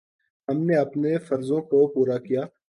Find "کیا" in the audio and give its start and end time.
2.17-2.41